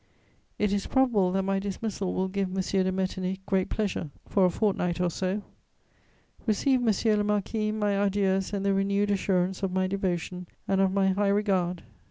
[0.57, 2.59] It is probable that my dismissal will give M.
[2.63, 5.43] de Metternich great pleasure, for a fortnight or so.
[6.47, 10.91] "Receive, monsieur le marquis, my adieus and the renewed assurance of my devotion and of
[10.91, 11.83] my high regard.